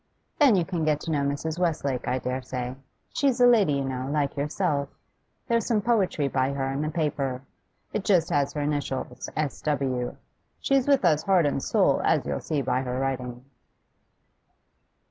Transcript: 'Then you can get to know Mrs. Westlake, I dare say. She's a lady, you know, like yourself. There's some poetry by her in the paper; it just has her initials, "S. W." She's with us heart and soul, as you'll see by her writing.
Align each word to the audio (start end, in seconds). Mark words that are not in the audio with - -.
'Then 0.39 0.55
you 0.55 0.65
can 0.65 0.83
get 0.83 0.99
to 0.99 1.11
know 1.11 1.21
Mrs. 1.21 1.59
Westlake, 1.59 2.07
I 2.07 2.17
dare 2.17 2.41
say. 2.41 2.75
She's 3.13 3.39
a 3.39 3.45
lady, 3.45 3.73
you 3.73 3.85
know, 3.85 4.09
like 4.09 4.35
yourself. 4.35 4.89
There's 5.47 5.67
some 5.67 5.79
poetry 5.79 6.27
by 6.27 6.53
her 6.53 6.71
in 6.71 6.81
the 6.81 6.89
paper; 6.89 7.43
it 7.93 8.03
just 8.03 8.31
has 8.31 8.53
her 8.53 8.61
initials, 8.61 9.29
"S. 9.35 9.61
W." 9.61 10.17
She's 10.59 10.87
with 10.87 11.05
us 11.05 11.21
heart 11.21 11.45
and 11.45 11.61
soul, 11.61 12.01
as 12.03 12.25
you'll 12.25 12.39
see 12.39 12.63
by 12.63 12.81
her 12.81 12.99
writing. 12.99 13.45